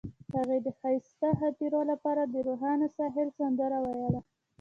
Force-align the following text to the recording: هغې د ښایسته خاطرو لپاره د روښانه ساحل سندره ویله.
هغې 0.35 0.57
د 0.65 0.67
ښایسته 0.79 1.29
خاطرو 1.39 1.81
لپاره 1.91 2.21
د 2.25 2.35
روښانه 2.47 2.87
ساحل 2.97 3.27
سندره 3.39 3.77
ویله. 3.81 4.19